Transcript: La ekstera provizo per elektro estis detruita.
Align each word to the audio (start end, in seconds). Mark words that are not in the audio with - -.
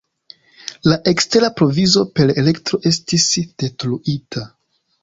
La 0.91 0.97
ekstera 1.11 1.51
provizo 1.61 2.07
per 2.21 2.35
elektro 2.45 2.83
estis 2.95 3.31
detruita. 3.45 4.49